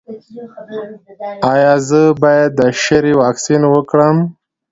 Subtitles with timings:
[1.51, 4.17] ایا زه باید د شري واکسین وکړم؟